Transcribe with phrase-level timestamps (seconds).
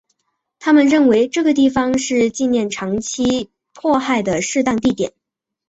[0.57, 5.13] 他们认为这个地方是纪念长期迫害的适当地点。